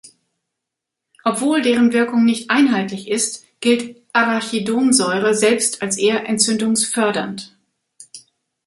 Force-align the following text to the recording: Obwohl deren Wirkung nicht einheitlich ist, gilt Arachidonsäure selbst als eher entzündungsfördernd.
Obwohl 1.23 1.61
deren 1.61 1.93
Wirkung 1.93 2.25
nicht 2.25 2.49
einheitlich 2.49 3.07
ist, 3.07 3.45
gilt 3.59 4.01
Arachidonsäure 4.13 5.35
selbst 5.35 5.83
als 5.83 5.95
eher 5.99 6.27
entzündungsfördernd. 6.27 7.55